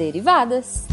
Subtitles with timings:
[0.00, 0.86] derivadas.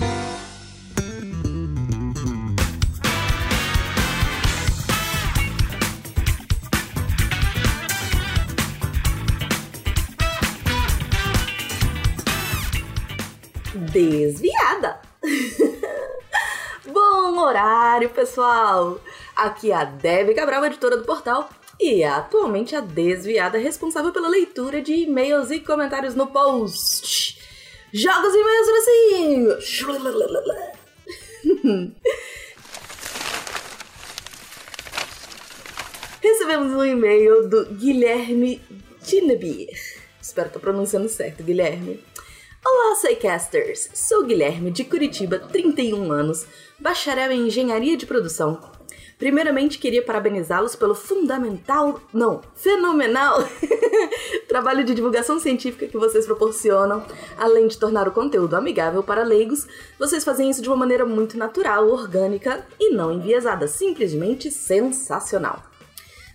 [13.93, 14.99] Desviada!
[16.85, 18.99] Bom horário, pessoal!
[19.33, 24.27] Aqui é a Debbie Cabral, editora do portal, e é atualmente a desviada responsável pela
[24.27, 27.46] leitura de e-mails e comentários no post.
[27.93, 29.47] Joga os e-mails assim!
[36.21, 38.61] Recebemos um e-mail do Guilherme
[39.01, 39.69] Tinebier.
[40.21, 42.03] Espero estar pronunciando certo, Guilherme.
[42.65, 43.89] Olá, Soycasters!
[43.93, 46.45] Sou Guilherme, de Curitiba, 31 anos,
[46.77, 48.76] bacharel em Engenharia de Produção.
[49.17, 53.43] Primeiramente, queria parabenizá-los pelo fundamental, não, fenomenal
[54.47, 57.03] trabalho de divulgação científica que vocês proporcionam.
[57.35, 61.35] Além de tornar o conteúdo amigável para leigos, vocês fazem isso de uma maneira muito
[61.35, 65.63] natural, orgânica e não enviesada, simplesmente sensacional.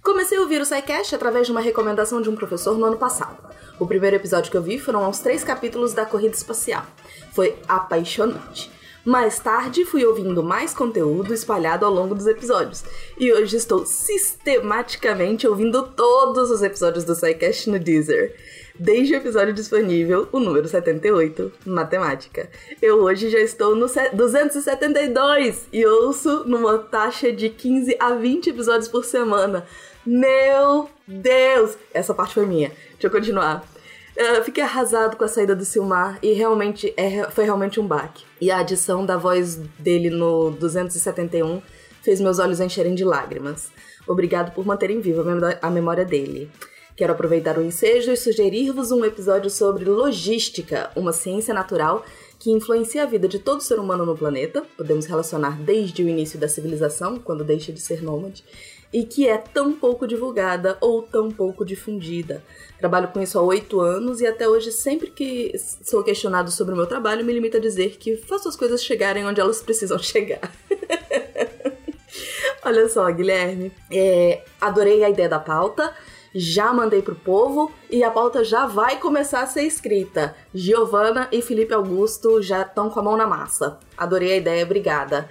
[0.03, 3.39] Comecei a ouvir o SciCast através de uma recomendação de um professor no ano passado.
[3.79, 6.85] O primeiro episódio que eu vi foram os três capítulos da corrida espacial.
[7.33, 8.82] Foi apaixonante.
[9.05, 12.85] Mais tarde, fui ouvindo mais conteúdo espalhado ao longo dos episódios.
[13.19, 18.37] E hoje estou sistematicamente ouvindo todos os episódios do SciCast no Deezer.
[18.79, 22.49] Desde o episódio disponível, o número 78, Matemática.
[22.81, 28.87] Eu hoje já estou no 272 e ouço numa taxa de 15 a 20 episódios
[28.87, 29.67] por semana.
[30.07, 31.77] Meu Deus!
[31.93, 32.69] Essa parte foi minha.
[32.93, 33.72] Deixa eu continuar.
[34.15, 38.25] Eu fiquei arrasado com a saída do Silmar e realmente é, foi realmente um baque.
[38.41, 41.63] E a adição da voz dele no 271
[42.03, 43.71] fez meus olhos encherem de lágrimas.
[44.07, 45.25] Obrigado por manterem viva
[45.63, 46.51] a memória dele.
[46.95, 52.05] Quero aproveitar o ensejo e sugerir-vos um episódio sobre logística, uma ciência natural
[52.39, 54.63] que influencia a vida de todo ser humano no planeta.
[54.77, 58.45] Podemos relacionar desde o início da civilização, quando deixa de ser nômade,
[58.93, 62.43] e que é tão pouco divulgada ou tão pouco difundida.
[62.79, 66.77] Trabalho com isso há oito anos e até hoje, sempre que sou questionado sobre o
[66.77, 70.53] meu trabalho, me limito a dizer que faço as coisas chegarem onde elas precisam chegar.
[72.65, 75.93] Olha só, Guilherme, é, adorei a ideia da pauta
[76.35, 80.35] já mandei pro povo e a pauta já vai começar a ser escrita.
[80.55, 83.79] Giovana e Felipe Augusto já estão com a mão na massa.
[83.97, 85.29] Adorei a ideia, obrigada.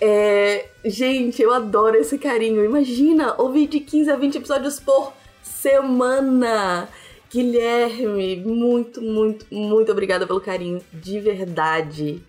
[0.00, 2.64] É, gente, eu adoro esse carinho.
[2.64, 5.12] Imagina ouvir de 15 a 20 episódios por
[5.42, 6.88] semana.
[7.30, 12.24] Guilherme, muito, muito, muito obrigada pelo carinho, de verdade.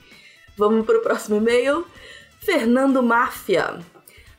[0.57, 1.85] Vamos pro próximo e-mail.
[2.39, 3.79] Fernando Máfia.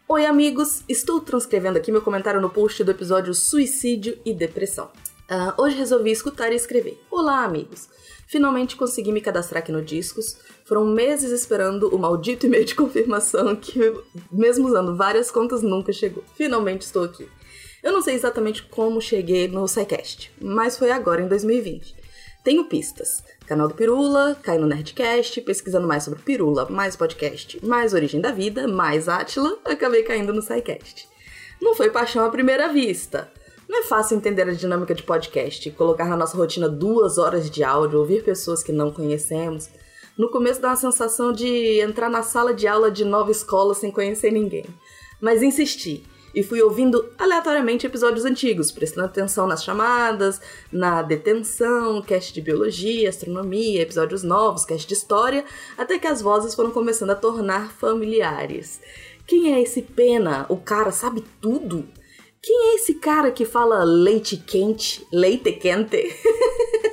[0.09, 0.85] Oi, amigos!
[0.89, 4.91] Estou transcrevendo aqui meu comentário no post do episódio Suicídio e Depressão.
[5.31, 7.01] Uh, hoje resolvi escutar e escrever.
[7.11, 7.89] Olá, amigos!
[8.33, 10.39] Finalmente consegui me cadastrar aqui no Discos.
[10.65, 13.79] Foram meses esperando o maldito e-mail de confirmação que,
[14.33, 16.25] mesmo usando várias contas, nunca chegou.
[16.35, 17.29] Finalmente estou aqui.
[17.83, 21.95] Eu não sei exatamente como cheguei no SciCast, mas foi agora, em 2020.
[22.43, 23.23] Tenho pistas.
[23.47, 28.33] Canal do Pirula, cai no Nerdcast, pesquisando mais sobre Pirula, mais podcast, mais Origem da
[28.33, 31.07] Vida, mais Átila, acabei caindo no SciCast.
[31.61, 33.31] Não foi paixão à primeira vista.
[33.73, 37.65] Não é fácil entender a dinâmica de podcast, colocar na nossa rotina duas horas de
[37.65, 39.71] áudio, ouvir pessoas que não conhecemos.
[40.15, 43.91] No começo dá uma sensação de entrar na sala de aula de nova escola sem
[43.91, 44.67] conhecer ninguém.
[45.23, 50.39] Mas insisti e fui ouvindo aleatoriamente episódios antigos, prestando atenção nas chamadas,
[50.71, 55.47] na detenção, cast de biologia, astronomia, episódios novos, cast de história,
[55.79, 58.83] até que as vozes foram começando a tornar familiares.
[59.27, 60.45] Quem é esse Pena?
[60.51, 61.89] O cara sabe tudo?
[62.45, 66.13] Quem é esse cara que fala leite quente, leite quente?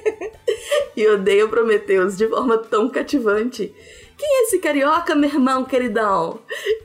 [0.96, 3.74] e odeia Prometeus de forma tão cativante.
[4.16, 6.40] Quem é esse carioca, meu irmão queridão?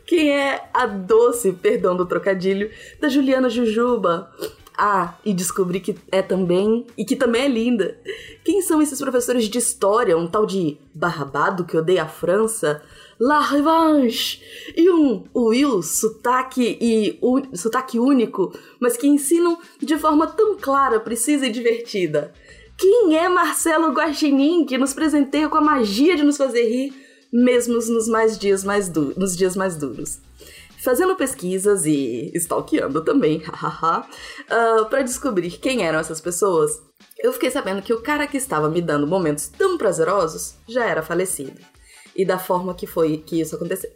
[0.06, 4.32] Quem é a doce, perdão do trocadilho, da Juliana Jujuba?
[4.78, 6.86] Ah, e descobri que é também.
[6.96, 7.98] e que também é linda.
[8.42, 10.16] Quem são esses professores de história?
[10.16, 12.82] Um tal de Barbado que odeia a França?
[13.18, 14.40] La Revanche!
[14.76, 20.98] E um Will, sotaque e un, sotaque único, mas que ensinam de forma tão clara,
[20.98, 22.32] precisa e divertida.
[22.76, 26.92] Quem é Marcelo Guaxinim, que nos presenteia com a magia de nos fazer rir,
[27.32, 30.18] mesmo nos, mais dias mais nos dias mais duros?
[30.82, 36.82] Fazendo pesquisas e stalkeando também, hahaha, uh, para descobrir quem eram essas pessoas,
[37.18, 41.02] eu fiquei sabendo que o cara que estava me dando momentos tão prazerosos já era
[41.02, 41.73] falecido
[42.14, 43.90] e da forma que foi que isso aconteceu.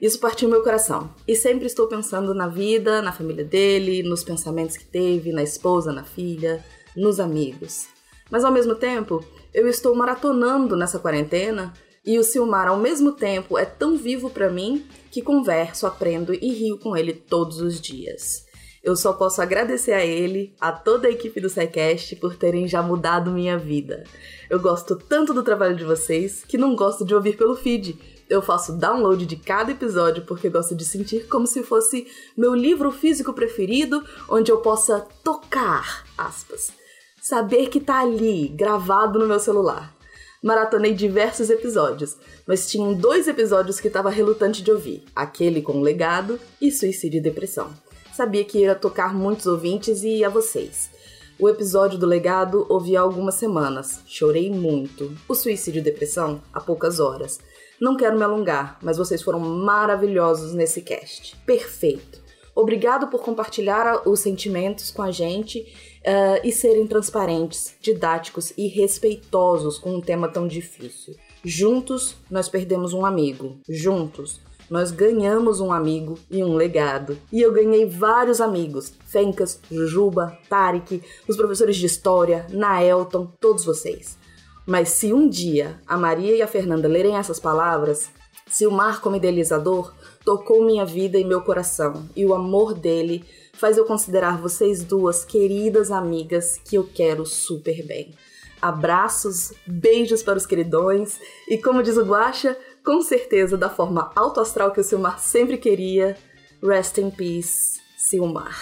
[0.00, 1.10] Isso partiu meu coração.
[1.28, 5.92] E sempre estou pensando na vida, na família dele, nos pensamentos que teve, na esposa,
[5.92, 6.64] na filha,
[6.96, 7.86] nos amigos.
[8.30, 9.22] Mas ao mesmo tempo,
[9.52, 11.74] eu estou maratonando nessa quarentena
[12.04, 16.50] e o Silmar, ao mesmo tempo, é tão vivo para mim que converso, aprendo e
[16.50, 18.46] rio com ele todos os dias.
[18.82, 22.82] Eu só posso agradecer a ele, a toda a equipe do SciCast por terem já
[22.82, 24.04] mudado minha vida.
[24.48, 27.98] Eu gosto tanto do trabalho de vocês que não gosto de ouvir pelo feed.
[28.28, 32.06] Eu faço download de cada episódio porque gosto de sentir como se fosse
[32.36, 36.72] meu livro físico preferido, onde eu possa tocar, aspas.
[37.20, 39.94] Saber que tá ali, gravado no meu celular
[40.42, 42.16] maratonei diversos episódios,
[42.46, 47.22] mas tinham dois episódios que estava relutante de ouvir: aquele com legado e suicídio e
[47.22, 47.70] depressão.
[48.20, 50.90] Sabia que ia tocar muitos ouvintes e a vocês.
[51.38, 54.02] O episódio do legado ouvi há algumas semanas.
[54.06, 55.16] Chorei muito.
[55.26, 57.40] O suicídio e depressão, há poucas horas.
[57.80, 61.34] Não quero me alongar, mas vocês foram maravilhosos nesse cast.
[61.46, 62.20] Perfeito.
[62.54, 65.60] Obrigado por compartilhar os sentimentos com a gente
[66.00, 71.16] uh, e serem transparentes, didáticos e respeitosos com um tema tão difícil.
[71.42, 73.58] Juntos, nós perdemos um amigo.
[73.66, 77.18] Juntos, nós ganhamos um amigo e um legado.
[77.32, 84.16] E eu ganhei vários amigos: Fencas, Jujuba, Tarek, os professores de história, Naelton, todos vocês.
[84.64, 88.08] Mas se um dia a Maria e a Fernanda lerem essas palavras,
[88.46, 89.92] se o mar como idealizador
[90.24, 95.24] tocou minha vida e meu coração, e o amor dele faz eu considerar vocês duas
[95.24, 98.14] queridas amigas que eu quero super bem.
[98.60, 101.18] Abraços, beijos para os queridões
[101.48, 106.16] e, como diz o Guacha, com certeza da forma autoastral que o Silmar sempre queria,
[106.62, 108.56] rest in peace, Silmar.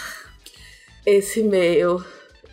[1.05, 2.03] Esse e-mail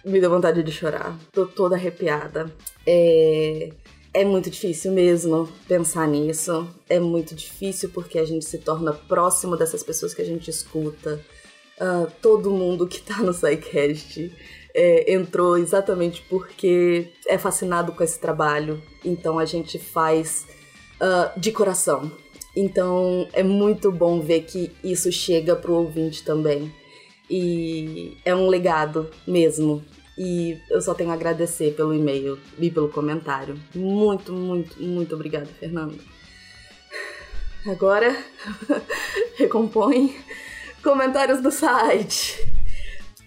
[0.05, 1.17] me deu vontade de chorar.
[1.33, 2.53] Tô toda arrepiada.
[2.87, 3.71] É
[4.17, 6.67] é muito difícil mesmo pensar nisso.
[6.89, 11.21] É muito difícil porque a gente se torna próximo dessas pessoas que a gente escuta.
[11.79, 14.35] Uh, todo mundo que tá no SciCast
[14.75, 18.83] é, entrou exatamente porque é fascinado com esse trabalho.
[19.05, 20.47] Então a gente faz
[21.01, 22.11] uh, de coração.
[22.55, 26.73] Então é muito bom ver que isso chega pro ouvinte também.
[27.29, 29.85] E é um legado mesmo.
[30.17, 33.59] E eu só tenho a agradecer pelo e-mail e pelo comentário.
[33.75, 35.99] Muito, muito, muito obrigada, Fernando.
[37.67, 38.17] Agora,
[39.37, 40.17] recompõe
[40.83, 42.49] comentários do site.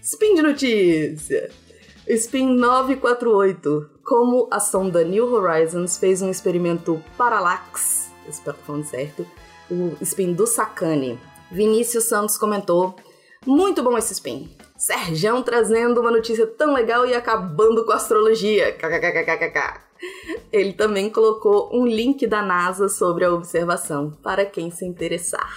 [0.02, 1.50] Spin de notícia.
[2.08, 3.90] Spin 948.
[4.10, 9.24] Como a sonda New Horizons fez um experimento Parallax, espero que falando certo,
[9.70, 11.16] o spin do Sacani.
[11.48, 12.96] Vinícius Santos comentou:
[13.46, 14.50] Muito bom esse spin.
[14.76, 18.72] Serjão trazendo uma notícia tão legal e acabando com a astrologia.
[18.72, 19.80] KKKKKK.
[20.52, 25.56] Ele também colocou um link da NASA sobre a observação para quem se interessar.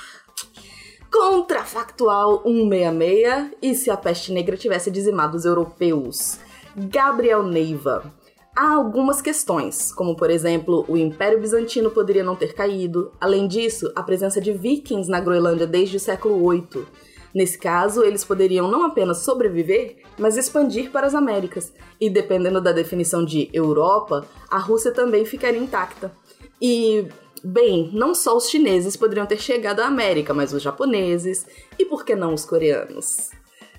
[1.11, 6.37] Contrafactual 166 e se a peste negra tivesse dizimado os europeus.
[6.75, 8.21] Gabriel Neiva.
[8.55, 13.11] Há algumas questões, como por exemplo, o Império Bizantino poderia não ter caído.
[13.19, 16.85] Além disso, a presença de vikings na Groenlândia desde o século VIII
[17.33, 21.73] Nesse caso, eles poderiam não apenas sobreviver, mas expandir para as Américas.
[21.99, 26.15] E dependendo da definição de Europa, a Rússia também ficaria intacta.
[26.61, 27.07] E,
[27.43, 31.45] bem, não só os chineses poderiam ter chegado à América, mas os japoneses
[31.79, 33.31] e por que não os coreanos?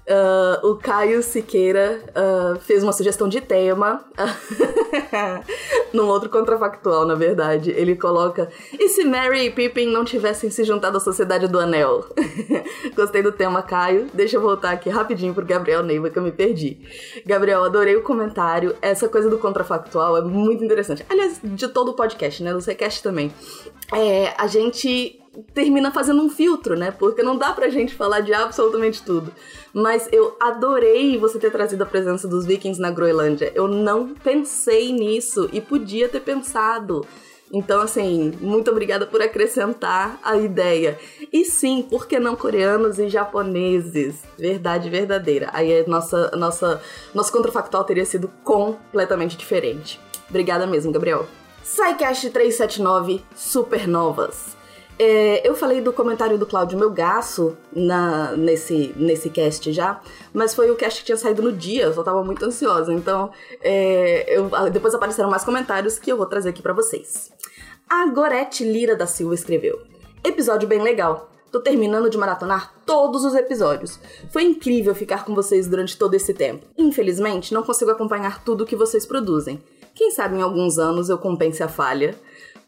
[0.06, 4.04] Uh, o Caio Siqueira uh, fez uma sugestão de tema.
[5.94, 7.70] Num outro contrafactual, na verdade.
[7.70, 12.04] Ele coloca: E se Mary e Pippin não tivessem se juntado à Sociedade do Anel?
[12.94, 14.08] Gostei do tema, Caio.
[14.12, 16.78] Deixa eu voltar aqui rapidinho pro Gabriel Neiva, que eu me perdi.
[17.24, 18.76] Gabriel, adorei o comentário.
[18.82, 21.04] Essa coisa do contrafactual é muito interessante.
[21.08, 22.52] Aliás, de todo o podcast, né?
[22.52, 23.32] Do Secast também.
[23.90, 25.18] É, a gente
[25.52, 26.90] termina fazendo um filtro, né?
[26.90, 29.32] Porque não dá pra gente falar de absolutamente tudo.
[29.72, 33.52] Mas eu adorei você ter trazido a presença dos vikings na Groenlândia.
[33.54, 37.06] Eu não pensei nisso e podia ter pensado.
[37.52, 40.98] Então, assim, muito obrigada por acrescentar a ideia.
[41.32, 44.22] E sim, por que não coreanos e japoneses?
[44.36, 45.50] Verdade verdadeira.
[45.52, 46.82] Aí a nossa, nossa,
[47.14, 50.00] nosso contrafactual teria sido completamente diferente.
[50.28, 51.26] Obrigada mesmo, Gabriel.
[51.62, 54.56] SciCast 379 Supernovas.
[54.98, 60.00] É, eu falei do comentário do Cláudio Melgaço na, nesse, nesse cast já,
[60.32, 62.92] mas foi o cast que tinha saído no dia, eu só tava muito ansiosa.
[62.92, 67.32] Então, é, eu, depois apareceram mais comentários que eu vou trazer aqui para vocês.
[67.88, 69.80] A Gorete Lira da Silva escreveu:
[70.22, 71.30] Episódio bem legal.
[71.50, 74.00] Tô terminando de maratonar todos os episódios.
[74.30, 76.66] Foi incrível ficar com vocês durante todo esse tempo.
[76.76, 79.62] Infelizmente, não consigo acompanhar tudo que vocês produzem.
[79.94, 82.16] Quem sabe em alguns anos eu compense a falha.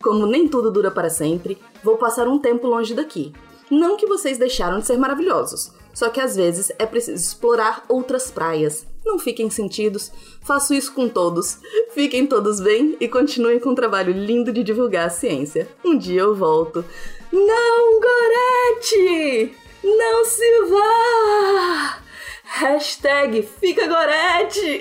[0.02, 3.32] Como nem tudo dura para sempre, vou passar um tempo longe daqui.
[3.70, 8.30] Não que vocês deixaram de ser maravilhosos, só que às vezes é preciso explorar outras
[8.30, 8.86] praias.
[9.04, 10.12] Não fiquem sentidos,
[10.42, 11.58] faço isso com todos.
[11.92, 15.68] Fiquem todos bem e continuem com o trabalho lindo de divulgar a ciência.
[15.84, 16.84] Um dia eu volto.
[17.32, 19.54] Não, Gorete!
[19.82, 22.02] Não se vá!
[22.44, 24.80] Hashtag Fica Gorete!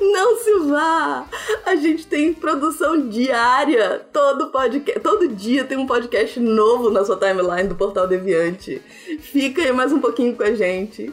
[0.00, 1.26] Não se vá!
[1.74, 4.06] A gente tem produção diária.
[4.12, 8.80] Todo podcast, todo dia tem um podcast novo na sua timeline do Portal Deviante.
[9.18, 11.12] Fica aí mais um pouquinho com a gente.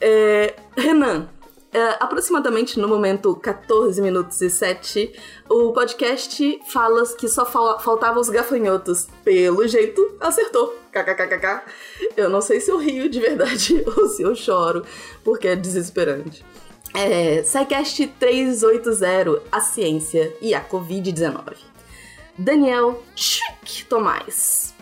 [0.00, 1.28] É, Renan,
[1.70, 5.12] é, aproximadamente no momento 14 minutos e 7,
[5.46, 9.08] o podcast fala que só fal faltavam os gafanhotos.
[9.22, 10.74] Pelo jeito, acertou.
[10.90, 11.64] KKKKK.
[12.16, 14.86] Eu não sei se eu rio de verdade ou se eu choro,
[15.22, 16.42] porque é desesperante.
[16.94, 21.56] É, SciCast 380, a ciência e a Covid-19.
[22.36, 24.74] Daniel Chic Tomás.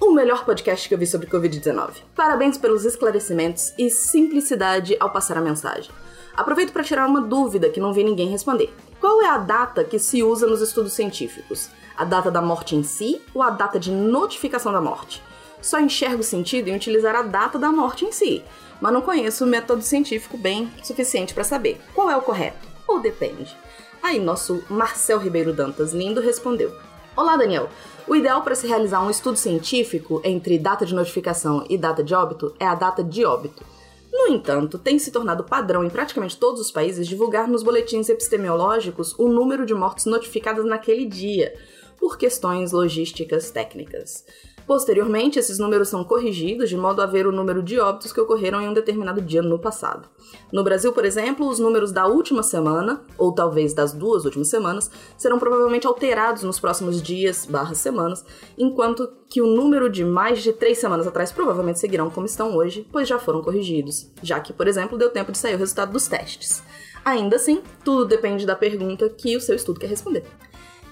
[0.00, 2.02] O melhor podcast que eu vi sobre Covid-19.
[2.14, 5.90] Parabéns pelos esclarecimentos e simplicidade ao passar a mensagem.
[6.36, 8.72] Aproveito para tirar uma dúvida que não vi ninguém responder.
[9.00, 11.70] Qual é a data que se usa nos estudos científicos?
[11.96, 15.22] A data da morte em si ou a data de notificação da morte?
[15.64, 18.44] Só enxergo sentido em utilizar a data da morte em si,
[18.82, 23.00] mas não conheço o método científico bem suficiente para saber qual é o correto, ou
[23.00, 23.56] depende.
[24.02, 26.70] Aí nosso Marcel Ribeiro Dantas lindo respondeu:
[27.16, 27.70] Olá, Daniel.
[28.06, 32.14] O ideal para se realizar um estudo científico entre data de notificação e data de
[32.14, 33.64] óbito é a data de óbito.
[34.12, 39.14] No entanto, tem se tornado padrão em praticamente todos os países divulgar nos boletins epidemiológicos
[39.18, 41.54] o número de mortes notificadas naquele dia,
[41.98, 44.26] por questões logísticas técnicas.
[44.66, 48.60] Posteriormente, esses números são corrigidos de modo a ver o número de óbitos que ocorreram
[48.62, 50.08] em um determinado dia no passado.
[50.50, 54.90] No Brasil, por exemplo, os números da última semana, ou talvez das duas últimas semanas,
[55.18, 58.24] serão provavelmente alterados nos próximos dias barra semanas,
[58.56, 62.86] enquanto que o número de mais de três semanas atrás provavelmente seguirão como estão hoje,
[62.90, 66.06] pois já foram corrigidos, já que, por exemplo, deu tempo de sair o resultado dos
[66.06, 66.62] testes.
[67.04, 70.24] Ainda assim, tudo depende da pergunta que o seu estudo quer responder.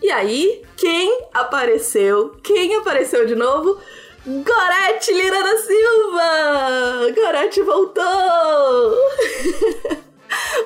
[0.03, 2.31] E aí, quem apareceu?
[2.43, 3.79] Quem apareceu de novo?
[4.27, 7.13] Gorete Lira da Silva!
[7.15, 8.03] Gorete voltou!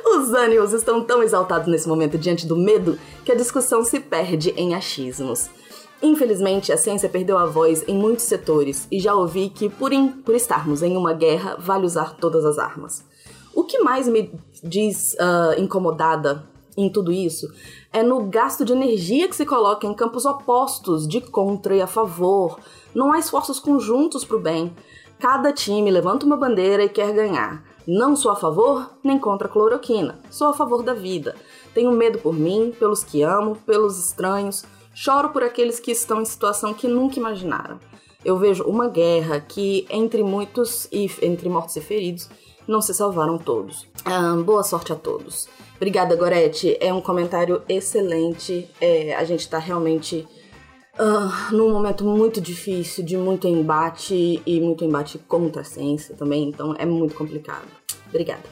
[0.16, 4.54] Os ânimos estão tão exaltados nesse momento diante do medo que a discussão se perde
[4.56, 5.50] em achismos.
[6.02, 10.08] Infelizmente, a ciência perdeu a voz em muitos setores e já ouvi que, por, in,
[10.08, 13.04] por estarmos em uma guerra, vale usar todas as armas.
[13.54, 17.48] O que mais me diz uh, incomodada em tudo isso
[17.96, 21.86] é no gasto de energia que se coloca em campos opostos, de contra e a
[21.86, 22.58] favor.
[22.94, 24.70] Não há esforços conjuntos para o bem.
[25.18, 27.64] Cada time levanta uma bandeira e quer ganhar.
[27.86, 30.20] Não sou a favor nem contra a cloroquina.
[30.30, 31.34] Sou a favor da vida.
[31.72, 34.62] Tenho medo por mim, pelos que amo, pelos estranhos.
[34.94, 37.80] Choro por aqueles que estão em situação que nunca imaginaram.
[38.22, 42.28] Eu vejo uma guerra que, entre muitos e entre mortos e feridos,
[42.68, 43.86] não se salvaram todos.
[44.04, 45.48] Ah, boa sorte a todos.
[45.76, 46.76] Obrigada, Gorete.
[46.80, 48.68] É um comentário excelente.
[48.80, 50.26] É, a gente tá realmente
[50.98, 56.48] uh, num momento muito difícil, de muito embate e muito embate contra a ciência também,
[56.48, 57.66] então é muito complicado.
[58.08, 58.44] Obrigada.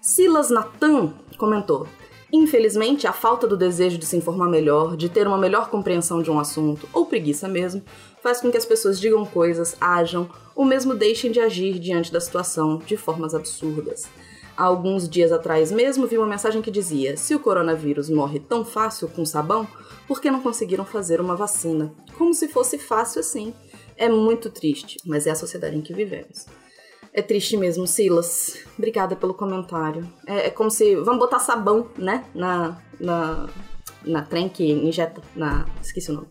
[0.00, 1.86] Silas Natan comentou:
[2.32, 6.30] Infelizmente, a falta do desejo de se informar melhor, de ter uma melhor compreensão de
[6.30, 7.82] um assunto, ou preguiça mesmo,
[8.22, 12.20] faz com que as pessoas digam coisas, ajam, ou mesmo deixem de agir diante da
[12.20, 14.06] situação de formas absurdas.
[14.58, 18.64] Há alguns dias atrás mesmo vi uma mensagem que dizia: se o coronavírus morre tão
[18.64, 19.68] fácil com sabão,
[20.08, 21.94] por que não conseguiram fazer uma vacina?
[22.18, 23.54] Como se fosse fácil assim.
[23.96, 26.46] É muito triste, mas é a sociedade em que vivemos.
[27.12, 28.58] É triste mesmo, Silas.
[28.76, 30.12] Obrigada pelo comentário.
[30.26, 30.96] É, é como se.
[30.96, 32.24] Vamos botar sabão, né?
[32.34, 32.82] Na.
[32.98, 33.48] na
[34.04, 35.66] na trem que injeta na.
[35.82, 36.28] Esqueci o nome.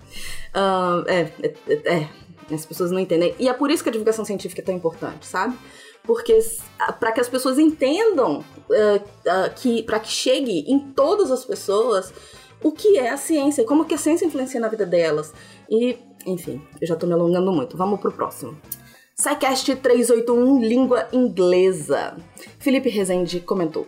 [0.55, 2.07] Uh, é, é,
[2.49, 3.35] é, as pessoas não entendem.
[3.37, 5.57] E é por isso que a divulgação científica é tão importante, sabe?
[6.07, 6.39] Porque
[6.99, 12.11] para que as pessoas entendam uh, uh, que para que chegue em todas as pessoas
[12.63, 15.33] o que é a ciência, como que a ciência influencia na vida delas.
[15.69, 17.77] E, enfim, eu já tô me alongando muito.
[17.77, 18.57] Vamos pro próximo.
[19.15, 22.15] SciCast 381 Língua Inglesa.
[22.59, 23.85] Felipe Rezende comentou: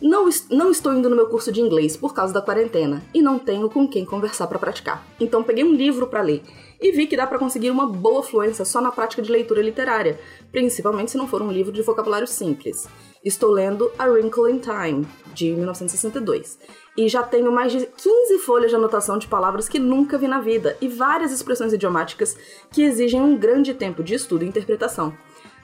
[0.00, 3.38] não, não estou indo no meu curso de inglês por causa da quarentena e não
[3.38, 5.04] tenho com quem conversar para praticar.
[5.18, 6.42] Então peguei um livro para ler
[6.80, 10.20] e vi que dá para conseguir uma boa fluência só na prática de leitura literária,
[10.52, 12.86] principalmente se não for um livro de vocabulário simples.
[13.24, 16.56] Estou lendo A Wrinkle in Time, de 1962,
[16.96, 20.40] e já tenho mais de 15 folhas de anotação de palavras que nunca vi na
[20.40, 22.36] vida e várias expressões idiomáticas
[22.70, 25.12] que exigem um grande tempo de estudo e interpretação.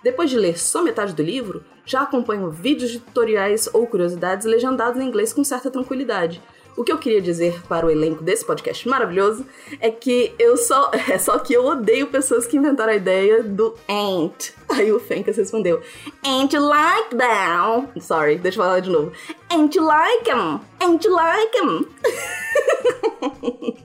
[0.02, 5.00] Depois de ler só metade do livro, já acompanho vídeos de tutoriais ou curiosidades legendados
[5.00, 6.40] em inglês com certa tranquilidade.
[6.76, 9.46] O que eu queria dizer para o elenco desse podcast maravilhoso
[9.80, 10.90] é que eu só.
[11.08, 14.52] É só que eu odeio pessoas que inventaram a ideia do ain't.
[14.68, 15.80] Aí o Fencas respondeu:
[16.24, 17.88] Ain't you like them?
[18.00, 19.12] Sorry, deixa eu falar de novo.
[19.50, 20.60] Ain't you like them?
[20.80, 21.86] Ain't you like them?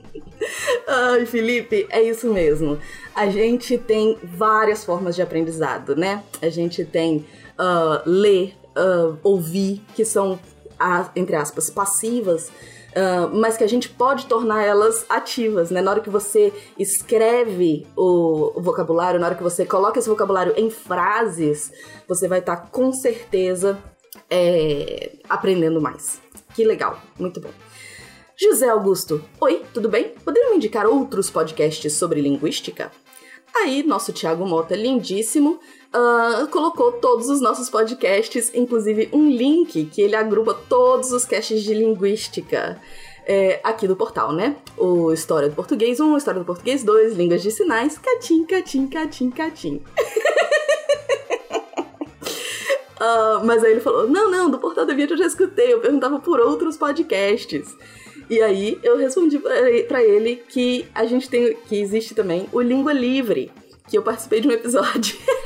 [0.88, 2.78] Ai, Felipe, é isso mesmo.
[3.14, 6.24] A gente tem várias formas de aprendizado, né?
[6.42, 7.24] A gente tem
[7.60, 10.40] uh, ler, uh, ouvir, que são,
[11.14, 12.50] entre aspas, passivas.
[12.90, 15.80] Uh, mas que a gente pode tornar elas ativas, né?
[15.80, 20.70] Na hora que você escreve o, vocabulário, na hora que você coloca esse vocabulário em
[20.70, 21.70] frases,
[22.08, 23.78] você vai estar tá, com certeza
[24.28, 26.20] é, aprendendo mais.
[26.52, 27.50] Que legal, muito bom.
[28.36, 30.14] José Augusto, oi, tudo bem?
[30.24, 32.90] Poderiam me indicar outros podcasts sobre linguística?
[33.54, 35.60] Aí, nosso Thiago Mota, lindíssimo,
[35.94, 41.62] uh, colocou todos os nossos podcasts, inclusive um link que ele agrupa todos os casts
[41.62, 42.80] de linguística.
[43.26, 44.56] É, aqui do portal, né?
[44.76, 49.30] O História do Português 1, História do Português 2, Línguas de Sinais, catim, catim, catim,
[49.30, 49.82] catim.
[52.96, 55.80] uh, mas aí ele falou: não, não, do Portal da Vida eu já escutei, eu
[55.80, 57.76] perguntava por outros podcasts.
[58.28, 59.38] E aí eu respondi
[59.86, 63.52] para ele que a gente tem, que existe também o Língua Livre,
[63.88, 65.16] que eu participei de um episódio.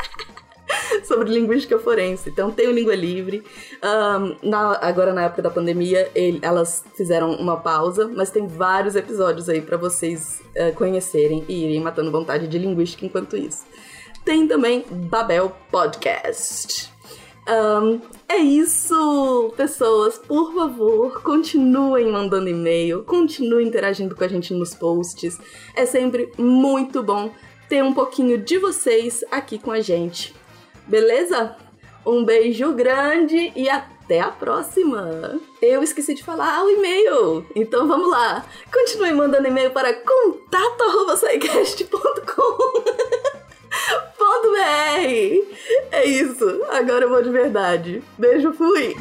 [1.09, 2.31] sobre linguística forense.
[2.31, 3.43] Então tem o Língua Livre.
[3.83, 8.97] Um, na, agora, na época da pandemia, ele, elas fizeram uma pausa, mas tem vários
[8.97, 13.65] episódios aí para vocês uh, conhecerem e irem matando vontade de linguística enquanto isso.
[14.25, 16.93] Tem também Babel Podcast.
[17.47, 20.17] Um, é isso, pessoas.
[20.17, 25.39] Por favor, continuem mandando e-mail, continuem interagindo com a gente nos posts.
[25.77, 27.31] É sempre muito bom
[27.69, 30.35] ter um pouquinho de vocês aqui com a gente.
[30.87, 31.57] Beleza?
[32.05, 35.41] Um beijo grande e até a próxima!
[35.63, 38.45] Eu esqueci de falar o e-mail, então vamos lá!
[38.73, 42.85] Continue mandando e-mail para contato.saicast.com
[45.91, 48.03] É isso, agora eu vou de verdade.
[48.19, 48.95] Beijo, fui!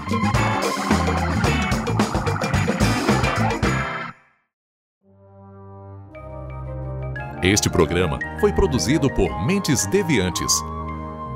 [7.44, 10.54] Este programa foi produzido por Mentes Deviantes